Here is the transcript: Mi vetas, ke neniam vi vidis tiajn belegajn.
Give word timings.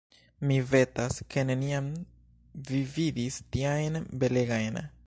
Mi 0.51 0.55
vetas, 0.69 1.17
ke 1.35 1.43
neniam 1.49 1.91
vi 2.71 2.81
vidis 2.97 3.39
tiajn 3.53 4.05
belegajn. 4.25 4.87